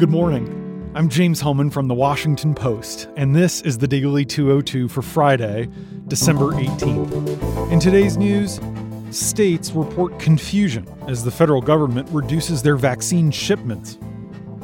[0.00, 0.90] Good morning.
[0.94, 5.68] I'm James Hohmann from the Washington Post, and this is the Daily 202 for Friday,
[6.08, 7.70] December 18th.
[7.70, 8.60] In today's news,
[9.10, 13.98] states report confusion as the federal government reduces their vaccine shipments.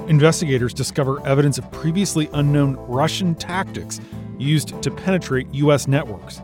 [0.09, 4.01] Investigators discover evidence of previously unknown Russian tactics
[4.39, 5.87] used to penetrate U.S.
[5.87, 6.41] networks.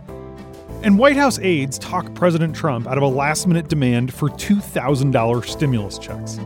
[0.82, 5.46] And White House aides talk President Trump out of a last minute demand for $2,000
[5.46, 6.38] stimulus checks.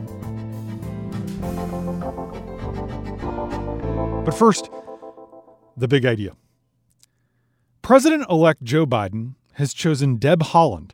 [4.26, 4.70] But first,
[5.76, 6.32] the big idea.
[7.80, 10.90] President elect Joe Biden has chosen Deb Haaland,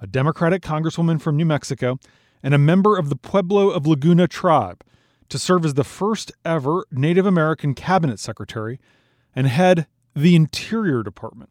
[0.00, 1.98] a Democratic congresswoman from New Mexico
[2.42, 4.82] and a member of the Pueblo of Laguna tribe,
[5.28, 8.80] to serve as the first ever Native American cabinet secretary
[9.36, 11.50] and head the Interior Department.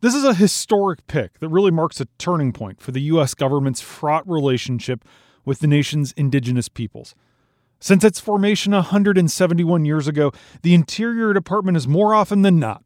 [0.00, 3.34] This is a historic pick that really marks a turning point for the U.S.
[3.34, 5.04] government's fraught relationship
[5.44, 7.14] with the nation's indigenous peoples.
[7.82, 10.30] Since its formation 171 years ago,
[10.62, 12.84] the Interior Department has more often than not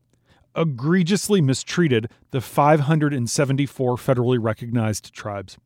[0.57, 5.59] egregiously mistreated the 574 federally recognized tribes.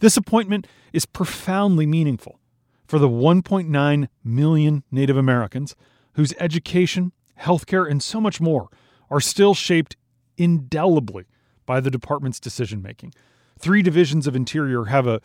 [0.00, 2.38] This appointment is profoundly meaningful
[2.86, 5.74] for the 1.9 million Native Americans
[6.16, 8.68] whose education, healthcare, and so much more
[9.08, 9.96] are still shaped
[10.36, 11.24] indelibly
[11.64, 13.14] by the department's decision making.
[13.58, 15.22] Three divisions of Interior have a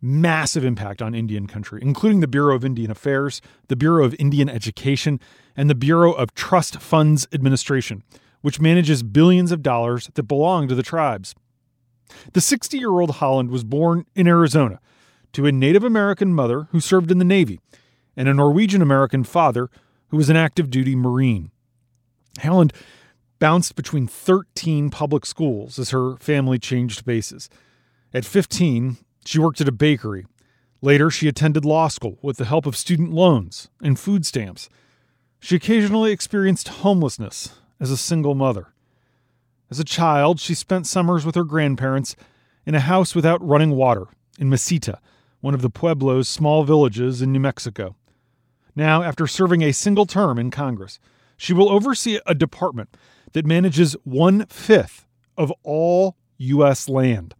[0.00, 4.48] massive impact on Indian country, including the Bureau of Indian Affairs, the Bureau of Indian
[4.48, 5.20] Education,
[5.56, 8.02] and the Bureau of Trust Funds Administration,
[8.42, 11.34] which manages billions of dollars that belong to the tribes.
[12.32, 14.80] The 60 year old Haaland was born in Arizona
[15.32, 17.60] to a Native American mother who served in the Navy
[18.16, 19.68] and a Norwegian American father
[20.08, 21.50] who was an active duty Marine.
[22.38, 22.72] Haaland
[23.38, 27.48] bounced between 13 public schools as her family changed bases.
[28.14, 30.26] At 15, she worked at a bakery.
[30.82, 34.68] Later, she attended law school with the help of student loans and food stamps.
[35.40, 38.68] She occasionally experienced homelessness as a single mother.
[39.70, 42.16] As a child, she spent summers with her grandparents
[42.64, 44.06] in a house without running water
[44.38, 44.98] in Mesita,
[45.40, 47.96] one of the Pueblo's small villages in New Mexico.
[48.74, 50.98] Now, after serving a single term in Congress,
[51.36, 52.96] she will oversee a department
[53.32, 55.06] that manages one fifth
[55.36, 56.88] of all U.S.
[56.88, 57.34] land.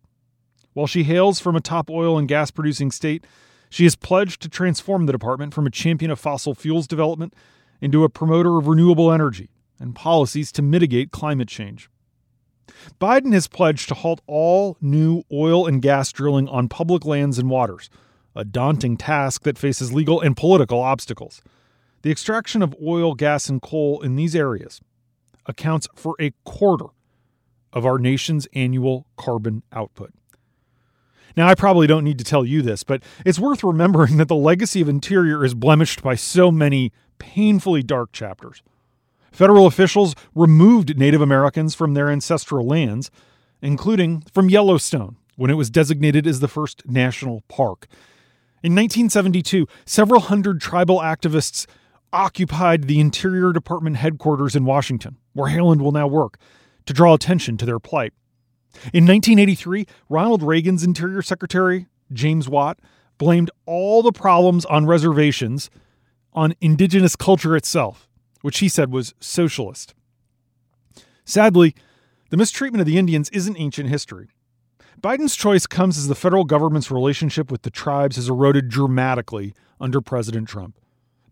[0.76, 3.26] While she hails from a top oil and gas producing state,
[3.70, 7.32] she has pledged to transform the department from a champion of fossil fuels development
[7.80, 9.48] into a promoter of renewable energy
[9.80, 11.88] and policies to mitigate climate change.
[13.00, 17.48] Biden has pledged to halt all new oil and gas drilling on public lands and
[17.48, 17.88] waters,
[18.34, 21.40] a daunting task that faces legal and political obstacles.
[22.02, 24.82] The extraction of oil, gas, and coal in these areas
[25.46, 26.88] accounts for a quarter
[27.72, 30.12] of our nation's annual carbon output.
[31.36, 34.34] Now, I probably don't need to tell you this, but it's worth remembering that the
[34.34, 38.62] legacy of Interior is blemished by so many painfully dark chapters.
[39.32, 43.10] Federal officials removed Native Americans from their ancestral lands,
[43.60, 47.86] including from Yellowstone when it was designated as the first national park.
[48.62, 51.66] In 1972, several hundred tribal activists
[52.12, 56.38] occupied the Interior Department headquarters in Washington, where Haaland will now work,
[56.86, 58.14] to draw attention to their plight.
[58.92, 62.78] In 1983, Ronald Reagan's Interior Secretary, James Watt,
[63.18, 65.70] blamed all the problems on reservations
[66.32, 68.08] on indigenous culture itself,
[68.42, 69.94] which he said was socialist.
[71.24, 71.74] Sadly,
[72.30, 74.28] the mistreatment of the Indians isn't ancient history.
[75.00, 80.00] Biden's choice comes as the federal government's relationship with the tribes has eroded dramatically under
[80.00, 80.78] President Trump.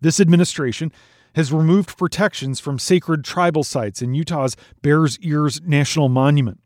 [0.01, 0.93] This administration
[1.35, 6.61] has removed protections from sacred tribal sites in Utah's Bears Ears National Monument.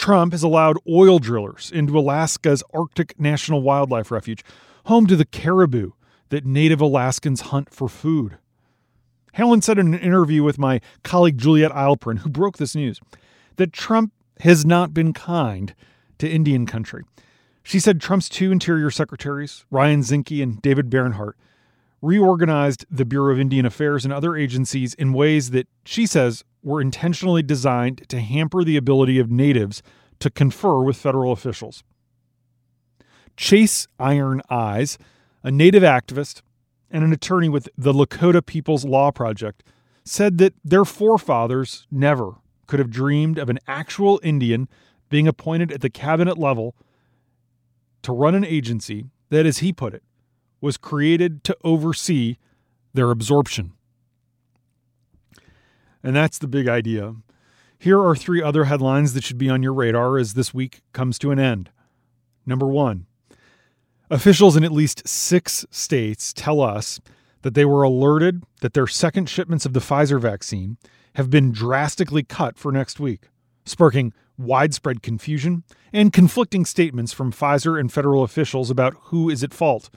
[0.00, 4.42] Trump has allowed oil drillers into Alaska's Arctic National Wildlife Refuge,
[4.86, 5.90] home to the caribou
[6.30, 8.38] that native Alaskans hunt for food.
[9.36, 12.98] Haaland said in an interview with my colleague Juliette Eilperin, who broke this news,
[13.56, 15.74] that Trump has not been kind
[16.16, 17.04] to Indian country.
[17.62, 21.36] She said Trump's two interior secretaries, Ryan Zinke and David Bernhardt,
[22.00, 26.80] reorganized the Bureau of Indian Affairs and other agencies in ways that she says were
[26.80, 29.82] intentionally designed to hamper the ability of natives
[30.18, 31.82] to confer with federal officials.
[33.36, 34.98] Chase Iron Eyes,
[35.42, 36.42] a native activist
[36.90, 39.62] and an attorney with the Lakota People's Law Project,
[40.04, 42.34] said that their forefathers never
[42.66, 44.68] could have dreamed of an actual Indian
[45.08, 46.76] being appointed at the cabinet level
[48.02, 50.02] to run an agency that, as he put it,
[50.60, 52.36] was created to oversee
[52.92, 53.72] their absorption.
[56.02, 57.14] And that's the big idea.
[57.78, 61.18] Here are three other headlines that should be on your radar as this week comes
[61.20, 61.70] to an end.
[62.44, 63.06] Number one,
[64.10, 67.00] officials in at least six states tell us
[67.42, 70.76] that they were alerted that their second shipments of the Pfizer vaccine
[71.14, 73.28] have been drastically cut for next week,
[73.64, 79.54] sparking widespread confusion and conflicting statements from Pfizer and federal officials about who is at
[79.54, 79.90] fault.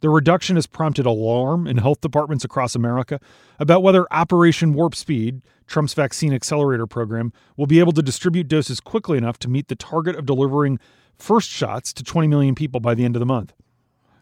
[0.00, 3.18] The reduction has prompted alarm in health departments across America
[3.58, 8.80] about whether Operation Warp Speed, Trump's vaccine accelerator program, will be able to distribute doses
[8.80, 10.78] quickly enough to meet the target of delivering
[11.16, 13.54] first shots to 20 million people by the end of the month.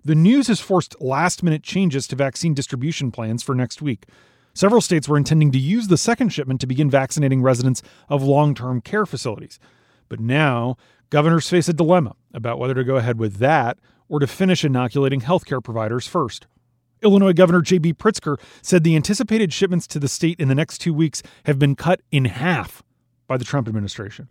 [0.05, 4.05] The news has forced last minute changes to vaccine distribution plans for next week.
[4.53, 8.55] Several states were intending to use the second shipment to begin vaccinating residents of long
[8.55, 9.59] term care facilities.
[10.09, 10.77] But now,
[11.11, 15.21] governors face a dilemma about whether to go ahead with that or to finish inoculating
[15.21, 16.47] healthcare providers first.
[17.03, 17.95] Illinois Governor J.B.
[17.95, 21.77] Pritzker said the anticipated shipments to the state in the next two weeks have been
[21.77, 22.83] cut in half
[23.27, 24.29] by the Trump administration.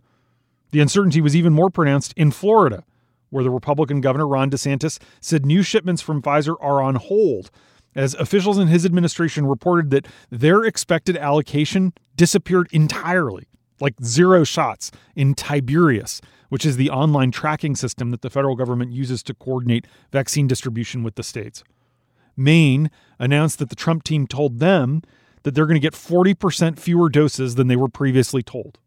[0.72, 2.84] The uncertainty was even more pronounced in Florida,
[3.30, 7.50] where the Republican governor Ron DeSantis said new shipments from Pfizer are on hold,
[7.94, 13.46] as officials in his administration reported that their expected allocation disappeared entirely,
[13.80, 18.92] like zero shots, in Tiberius, which is the online tracking system that the federal government
[18.92, 21.62] uses to coordinate vaccine distribution with the states.
[22.36, 25.02] Maine announced that the Trump team told them
[25.42, 28.78] that they're going to get 40% fewer doses than they were previously told.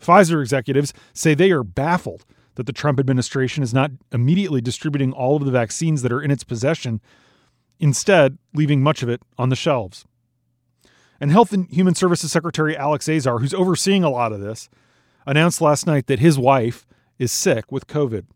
[0.00, 2.24] Pfizer executives say they are baffled
[2.56, 6.30] that the Trump administration is not immediately distributing all of the vaccines that are in
[6.30, 7.00] its possession,
[7.78, 10.04] instead, leaving much of it on the shelves.
[11.20, 14.68] And Health and Human Services Secretary Alex Azar, who's overseeing a lot of this,
[15.26, 16.86] announced last night that his wife
[17.18, 18.26] is sick with COVID.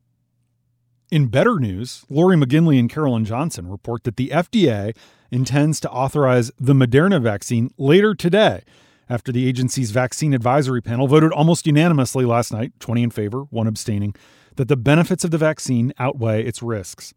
[1.10, 4.96] In better news, Laurie McGinley and Carolyn Johnson report that the FDA
[5.30, 8.62] intends to authorize the Moderna vaccine later today
[9.08, 13.66] after the agency's vaccine advisory panel voted almost unanimously last night 20 in favor, one
[13.66, 14.14] abstaining
[14.56, 17.14] that the benefits of the vaccine outweigh its risks.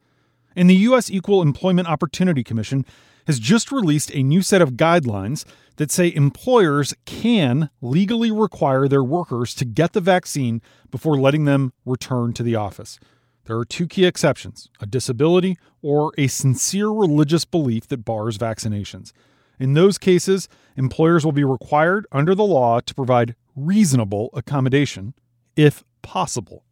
[0.60, 1.10] And the U.S.
[1.10, 2.86] Equal Employment Opportunity Commission
[3.28, 5.46] has just released a new set of guidelines
[5.78, 10.62] that say employers can legally require their workers to get the vaccine
[10.92, 13.00] before letting them return to the office.
[13.46, 19.14] There are two key exceptions a disability or a sincere religious belief that bars vaccinations.
[19.60, 25.14] In those cases, employers will be required under the law to provide reasonable accommodation,
[25.56, 26.66] if possible.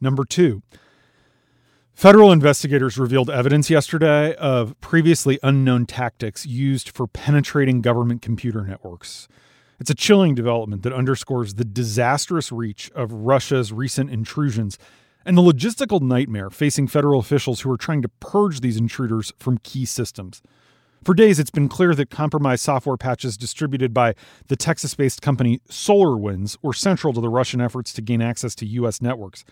[0.00, 0.62] Number two,
[1.94, 9.28] federal investigators revealed evidence yesterday of previously unknown tactics used for penetrating government computer networks.
[9.78, 14.78] It's a chilling development that underscores the disastrous reach of Russia's recent intrusions
[15.24, 19.58] and the logistical nightmare facing federal officials who are trying to purge these intruders from
[19.58, 20.42] key systems.
[21.04, 24.14] For days, it's been clear that compromised software patches distributed by
[24.46, 28.66] the Texas based company SolarWinds were central to the Russian efforts to gain access to
[28.66, 29.02] U.S.
[29.02, 29.44] networks.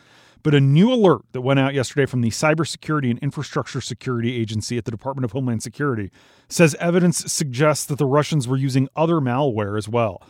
[0.42, 4.78] But a new alert that went out yesterday from the Cybersecurity and Infrastructure Security Agency
[4.78, 6.10] at the Department of Homeland Security
[6.48, 10.22] says evidence suggests that the Russians were using other malware as well.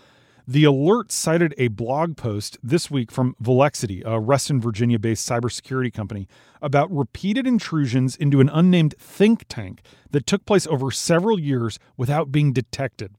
[0.49, 5.93] The alert cited a blog post this week from Volexity, a Reston, Virginia based cybersecurity
[5.93, 6.27] company,
[6.61, 9.81] about repeated intrusions into an unnamed think tank
[10.11, 13.13] that took place over several years without being detected.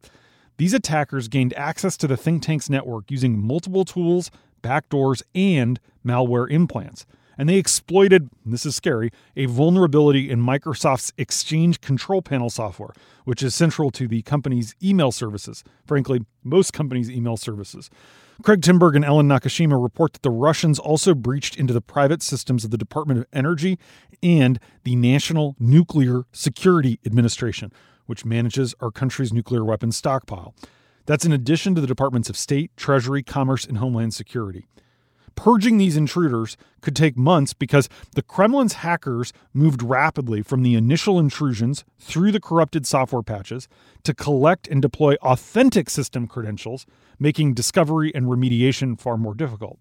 [0.58, 4.30] These attackers gained access to the think tank's network using multiple tools,
[4.62, 7.06] backdoors, and malware implants
[7.42, 12.92] and they exploited, this is scary, a vulnerability in Microsoft's Exchange Control Panel software,
[13.26, 15.64] which is central to the company's email services.
[15.84, 17.90] Frankly, most companies' email services.
[18.44, 22.64] Craig Timberg and Ellen Nakashima report that the Russians also breached into the private systems
[22.64, 23.80] of the Department of Energy
[24.22, 27.72] and the National Nuclear Security Administration,
[28.06, 30.54] which manages our country's nuclear weapons stockpile.
[31.06, 34.66] That's in addition to the Departments of State, Treasury, Commerce, and Homeland Security.
[35.36, 41.18] Purging these intruders could take months because the Kremlin's hackers moved rapidly from the initial
[41.18, 43.68] intrusions through the corrupted software patches
[44.04, 46.86] to collect and deploy authentic system credentials,
[47.18, 49.80] making discovery and remediation far more difficult.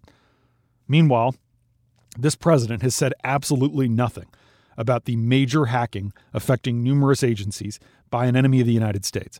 [0.87, 1.35] Meanwhile,
[2.17, 4.27] this president has said absolutely nothing
[4.77, 9.39] about the major hacking affecting numerous agencies by an enemy of the United States.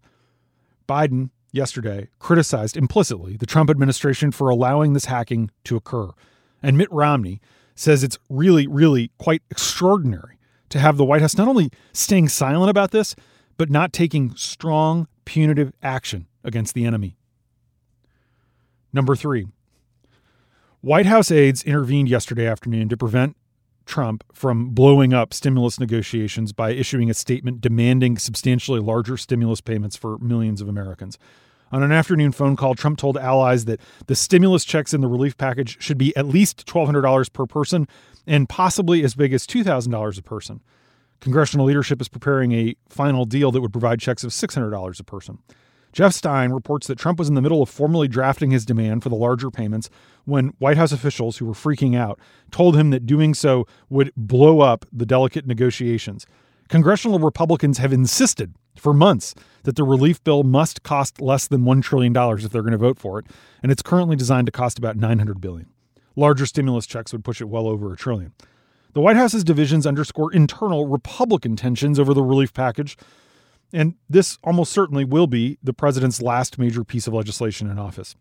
[0.88, 6.10] Biden yesterday criticized implicitly the Trump administration for allowing this hacking to occur.
[6.64, 7.42] And Mitt Romney
[7.76, 10.40] says it's really, really quite extraordinary
[10.70, 13.16] to have the White House not only staying silent about this,
[13.58, 17.18] but not taking strong punitive action against the enemy.
[18.94, 19.48] Number three,
[20.82, 23.38] White House aides intervened yesterday afternoon to prevent
[23.86, 29.96] Trump from blowing up stimulus negotiations by issuing a statement demanding substantially larger stimulus payments
[29.96, 31.18] for millions of Americans.
[31.72, 35.38] On an afternoon phone call, Trump told allies that the stimulus checks in the relief
[35.38, 37.88] package should be at least $1,200 per person
[38.28, 40.62] and possibly as big as $2,000 a person.
[41.22, 45.38] Congressional leadership is preparing a final deal that would provide checks of $600 a person.
[45.92, 49.10] Jeff Stein reports that Trump was in the middle of formally drafting his demand for
[49.10, 49.90] the larger payments
[50.26, 52.20] when White House officials who were freaking out
[52.50, 56.26] told him that doing so would blow up the delicate negotiations.
[56.70, 61.84] Congressional Republicans have insisted for months that the relief bill must cost less than $1
[61.84, 63.26] trillion if they're going to vote for it,
[63.62, 65.68] and it's currently designed to cost about 900 billion.
[66.16, 68.34] Larger stimulus checks would push it well over a trillion.
[68.94, 72.98] The White House's divisions underscore internal Republican tensions over the relief package,
[73.74, 78.16] and this almost certainly will be the president's last major piece of legislation in office.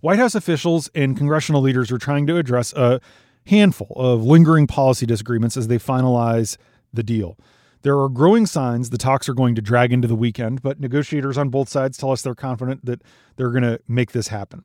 [0.00, 3.00] White House officials and congressional leaders are trying to address a
[3.46, 6.56] handful of lingering policy disagreements as they finalize
[6.92, 7.36] the deal.
[7.82, 11.36] There are growing signs the talks are going to drag into the weekend, but negotiators
[11.36, 13.02] on both sides tell us they're confident that
[13.36, 14.64] they're going to make this happen.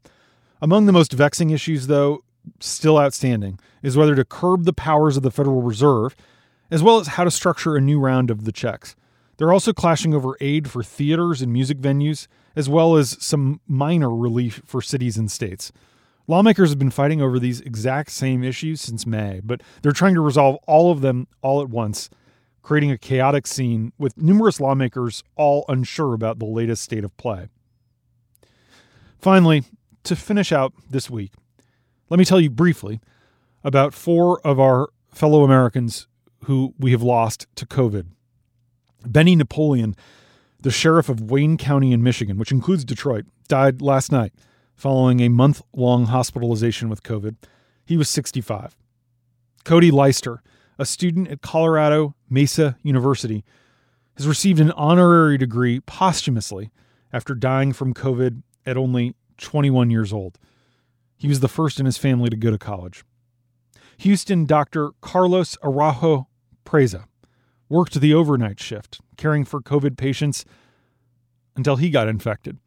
[0.62, 2.24] Among the most vexing issues, though,
[2.60, 6.16] still outstanding is whether to curb the powers of the Federal Reserve,
[6.70, 8.96] as well as how to structure a new round of the checks.
[9.38, 14.14] They're also clashing over aid for theaters and music venues, as well as some minor
[14.14, 15.72] relief for cities and states.
[16.28, 20.22] Lawmakers have been fighting over these exact same issues since May, but they're trying to
[20.22, 22.10] resolve all of them all at once,
[22.64, 27.48] creating a chaotic scene with numerous lawmakers all unsure about the latest state of play.
[29.20, 29.64] Finally,
[30.04, 31.32] to finish out this week,
[32.10, 33.00] let me tell you briefly
[33.64, 36.08] about four of our fellow Americans
[36.46, 38.08] who we have lost to COVID.
[39.12, 39.96] Benny Napoleon,
[40.60, 44.34] the sheriff of Wayne County in Michigan, which includes Detroit, died last night
[44.76, 47.36] following a month long hospitalization with COVID.
[47.86, 48.76] He was 65.
[49.64, 50.42] Cody Leister,
[50.78, 53.44] a student at Colorado Mesa University,
[54.16, 56.72] has received an honorary degree posthumously
[57.12, 60.38] after dying from COVID at only 21 years old.
[61.18, 63.04] He was the first in his family to go to college.
[63.98, 64.92] Houston Dr.
[65.02, 66.28] Carlos Araujo
[66.66, 67.06] Preza
[67.70, 70.46] worked the overnight shift, caring for COVID patients
[71.56, 72.58] until he got infected.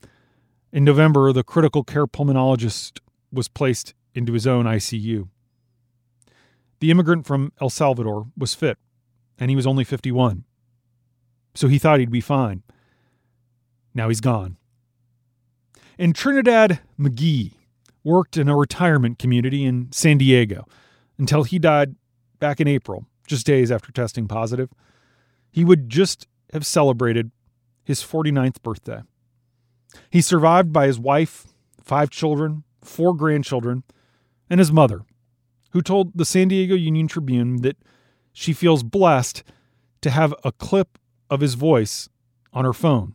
[0.73, 3.01] In November, the critical care pulmonologist
[3.33, 5.29] was placed into his own ICU.
[6.81, 8.79] The immigrant from El Salvador was fit,
[9.39, 10.45] and he was only 51.
[11.55, 12.63] So he thought he'd be fine.
[13.95, 14.57] Now he's gone.
[15.99, 17.53] And Trinidad McGee
[18.03, 20.67] worked in a retirement community in San Diego
[21.19, 21.97] until he died
[22.39, 24.71] back in April, just days after testing positive.
[25.51, 27.31] He would just have celebrated
[27.85, 29.03] his 49th birthday.
[30.11, 31.47] He's survived by his wife,
[31.83, 33.83] five children, four grandchildren,
[34.49, 35.03] and his mother,
[35.71, 37.77] who told the San Diego Union Tribune that
[38.33, 39.43] she feels blessed
[40.03, 42.09] to have a clip of his voice
[42.53, 43.15] on her phone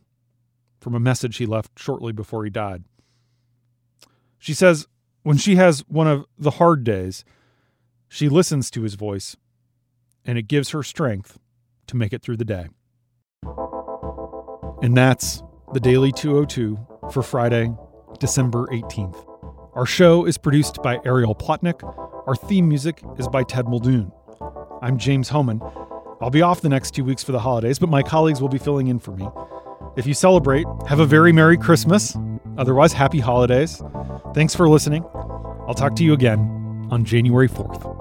[0.80, 2.84] from a message he left shortly before he died.
[4.38, 4.86] She says
[5.22, 7.24] when she has one of the hard days,
[8.08, 9.36] she listens to his voice
[10.24, 11.38] and it gives her strength
[11.88, 12.68] to make it through the day.
[14.82, 16.78] And that's the Daily 202
[17.10, 17.72] for Friday,
[18.18, 19.24] December 18th.
[19.74, 21.82] Our show is produced by Ariel Plotnick.
[22.26, 24.10] Our theme music is by Ted Muldoon.
[24.82, 25.60] I'm James Hohmann.
[26.20, 28.58] I'll be off the next two weeks for the holidays, but my colleagues will be
[28.58, 29.28] filling in for me.
[29.96, 32.16] If you celebrate, have a very Merry Christmas.
[32.58, 33.82] Otherwise, happy holidays.
[34.34, 35.04] Thanks for listening.
[35.66, 37.95] I'll talk to you again on January 4th.